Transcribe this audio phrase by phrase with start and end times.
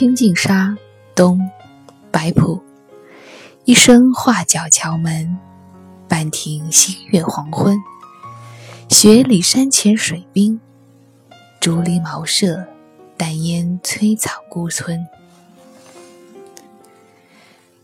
[0.00, 0.78] 清净沙，
[1.14, 1.38] 东，
[2.10, 2.58] 白朴。
[3.66, 5.36] 一声画角敲门，
[6.08, 7.78] 半庭新月黄昏。
[8.88, 10.58] 雪里山前水滨，
[11.60, 12.64] 竹篱茅舍，
[13.18, 15.06] 淡烟催草孤村。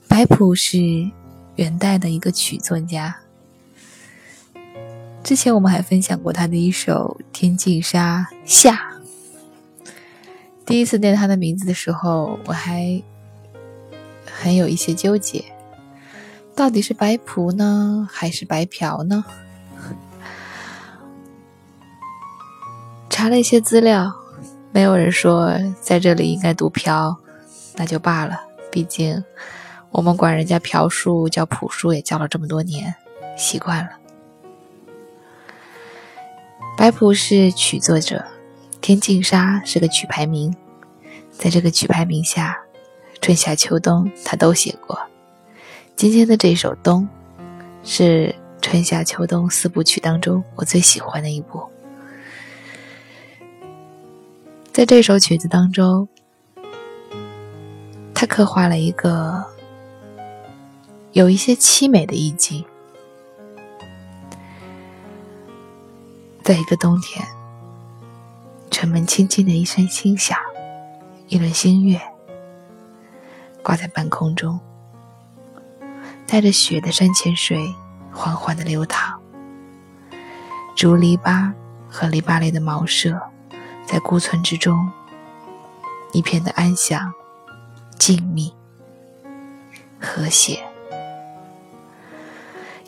[0.08, 0.78] 白朴是
[1.56, 3.14] 元代的一个曲作家。
[5.22, 8.92] 之前我们还分享过他的一首《天净沙·夏》。
[10.66, 13.01] 第一次念他的名字的时候，我还
[14.27, 15.45] 很有一些纠结，
[16.56, 19.25] 到底是白朴呢，还是白嫖呢？
[23.09, 24.12] 查了一些资料，
[24.73, 27.17] 没有人说在这里应该读嫖，
[27.77, 28.41] 那就罢了。
[28.70, 29.25] 毕竟
[29.91, 32.95] 我们管人家嫖书叫朴书，也叫了这么多年，
[33.39, 33.91] 习惯了。
[36.77, 38.25] 白朴是曲作者。
[38.87, 40.55] 天净沙是个曲牌名，
[41.33, 42.56] 在这个曲牌名下，
[43.20, 44.97] 春夏秋冬他都写过。
[45.97, 47.03] 今天的这首《冬》，
[47.83, 51.69] 是春夏秋冬四部曲当中我最喜欢的一部。
[54.70, 56.09] 在这首曲子当中，
[58.14, 59.45] 他刻画了一个
[61.11, 62.64] 有一些凄美的意境，
[66.45, 67.27] 在一个冬天。
[68.77, 70.36] 城门轻轻的一声轻响，
[71.28, 71.98] 一轮新月
[73.62, 74.60] 挂在半空中，
[76.27, 77.74] 带着雪的山泉水
[78.12, 79.18] 缓缓的流淌。
[80.74, 81.50] 竹篱笆
[81.88, 83.18] 和篱笆里的茅舍，
[83.86, 84.92] 在孤村之中，
[86.12, 87.14] 一片的安详、
[87.98, 88.52] 静谧、
[89.98, 90.62] 和谐。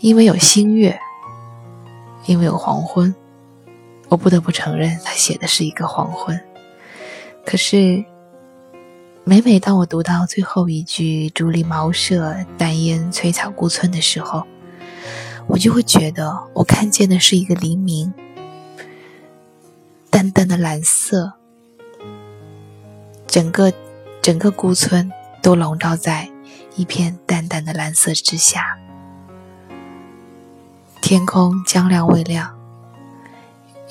[0.01, 1.01] 因为有新月，
[2.27, 3.15] 因为有黄昏。
[4.09, 6.41] 我不得不承认，他写的是一个黄昏。
[7.45, 8.05] 可是，
[9.25, 14.47] 每每当我读到最后一句“竹篱茅舍，淡烟催草孤村”的时候，
[15.47, 18.13] 我就会觉得我看见的是一个黎明，
[20.11, 21.35] 淡淡的蓝色，
[23.27, 23.73] 整个
[24.23, 25.11] 整个孤村
[25.43, 26.31] 都笼罩在
[26.77, 28.79] 一片淡淡的蓝色之下，
[31.03, 32.58] 天空将亮未亮。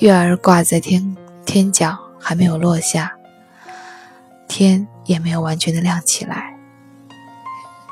[0.00, 3.12] 月儿挂在天天角，还没有落下，
[4.46, 6.56] 天也没有完全的亮起来。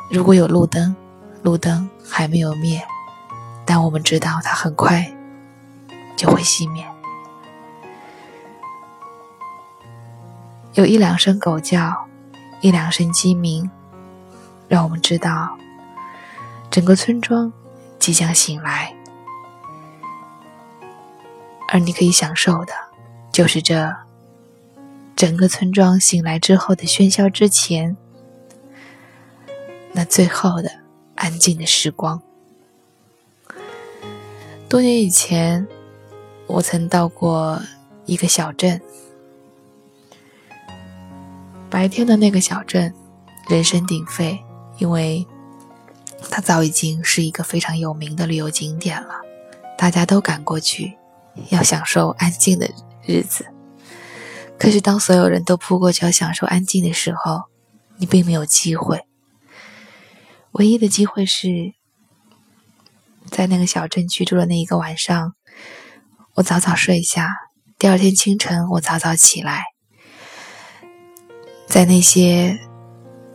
[0.09, 0.95] 如果有路灯，
[1.43, 2.81] 路灯还没有灭，
[3.65, 5.13] 但我们知道它很快
[6.17, 6.87] 就会熄灭。
[10.75, 12.07] 有一两声狗叫，
[12.61, 13.69] 一两声鸡鸣，
[14.69, 15.59] 让我们知道
[16.71, 17.53] 整个村庄
[17.99, 18.96] 即将醒来。
[21.77, 22.73] 而你可以享受的，
[23.31, 23.95] 就是这
[25.15, 27.95] 整个村庄醒来之后的喧嚣之前，
[29.93, 30.71] 那最后的
[31.17, 32.23] 安静的时光。
[34.71, 35.69] 多年以前，
[36.47, 37.61] 我曾到过
[38.07, 38.81] 一个小镇，
[41.69, 42.95] 白天的那个小镇
[43.51, 44.43] 人声鼎沸，
[44.79, 45.27] 因为
[46.31, 49.21] 它早已经是一个非常有名的旅游景点了，
[49.77, 50.97] 大家都赶过去。
[51.51, 52.71] 要享受安静的
[53.05, 53.47] 日子，
[54.59, 57.45] 可是当所有人都扑过去要享受安静的时候，
[57.99, 59.07] 你并没有机会。
[60.53, 61.75] 唯一的机会是
[63.31, 65.35] 在那个小镇居住的那一个晚上，
[66.35, 67.29] 我早早睡下，
[67.79, 69.65] 第二天清晨我早早起来，
[71.69, 72.59] 在那些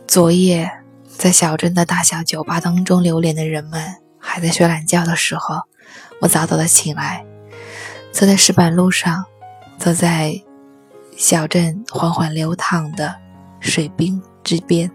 [0.08, 0.70] 昨夜
[1.06, 5.62] 在小镇的大小酒吧当中流连的人们还在睡懒觉的时候，
[6.20, 7.24] 我早早的醒来。
[8.12, 9.24] 走在石板路上，
[9.78, 10.40] 走在
[11.16, 13.16] 小镇缓缓流淌的
[13.58, 14.90] 水滨之边，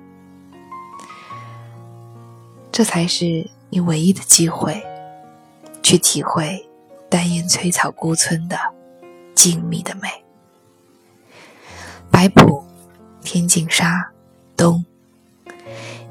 [2.72, 4.82] 这才是你唯一的机会，
[5.82, 6.70] 去体会
[7.10, 8.58] 淡烟催草孤村的
[9.34, 10.08] 静谧的美。
[12.12, 12.64] 白朴，
[13.22, 14.12] 天净沙，
[14.56, 14.86] 冬。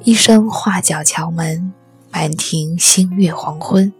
[0.02, 1.72] 一声画角敲门，
[2.10, 3.92] 满庭新月黄昏。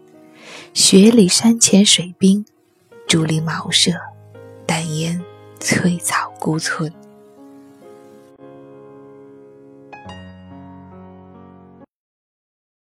[0.75, 2.44] 雪里山前水滨。
[3.06, 3.93] 竹林茅舍，
[4.67, 5.23] 淡烟，
[5.61, 6.93] 翠草孤村。